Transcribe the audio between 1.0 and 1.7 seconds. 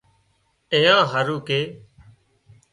هارو ڪي